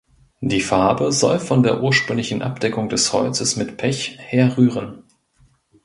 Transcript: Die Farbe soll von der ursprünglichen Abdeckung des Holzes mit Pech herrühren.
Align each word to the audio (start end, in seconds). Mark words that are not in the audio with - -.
Die 0.41 0.61
Farbe 0.61 1.11
soll 1.11 1.37
von 1.37 1.61
der 1.61 1.83
ursprünglichen 1.83 2.41
Abdeckung 2.41 2.89
des 2.89 3.13
Holzes 3.13 3.55
mit 3.55 3.77
Pech 3.77 4.15
herrühren. 4.17 5.03